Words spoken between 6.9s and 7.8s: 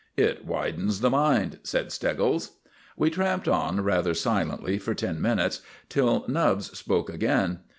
again.